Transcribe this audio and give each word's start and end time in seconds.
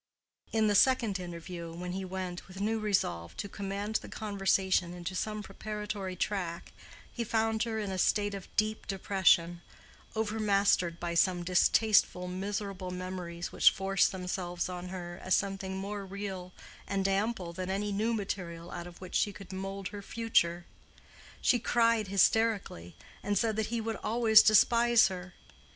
In 0.51 0.65
the 0.65 0.73
second 0.73 1.19
interview, 1.19 1.71
when 1.75 1.91
he 1.91 2.03
went 2.03 2.47
with 2.47 2.59
new 2.59 2.79
resolve 2.79 3.37
to 3.37 3.47
command 3.47 3.97
the 3.97 4.09
conversation 4.09 4.95
into 4.95 5.13
some 5.13 5.43
preparatory 5.43 6.15
track, 6.15 6.73
he 7.13 7.23
found 7.23 7.61
her 7.69 7.77
in 7.77 7.91
a 7.91 7.99
state 7.99 8.33
of 8.33 8.47
deep 8.55 8.87
depression, 8.87 9.61
overmastered 10.15 10.99
by 10.99 11.13
some 11.13 11.43
distasteful 11.43 12.27
miserable 12.27 12.89
memories 12.89 13.51
which 13.51 13.69
forced 13.69 14.11
themselves 14.11 14.67
on 14.69 14.87
her 14.87 15.19
as 15.21 15.35
something 15.35 15.77
more 15.77 16.03
real 16.03 16.51
and 16.87 17.07
ample 17.07 17.53
than 17.53 17.69
any 17.69 17.91
new 17.91 18.11
material 18.11 18.71
out 18.71 18.87
of 18.87 19.01
which 19.01 19.13
she 19.13 19.31
could 19.31 19.53
mould 19.53 19.89
her 19.89 20.01
future. 20.01 20.65
She 21.43 21.59
cried 21.59 22.07
hysterically, 22.07 22.95
and 23.21 23.37
said 23.37 23.55
that 23.55 23.67
he 23.67 23.79
would 23.79 23.97
always 23.97 24.41
despise 24.41 25.09
her. 25.09 25.35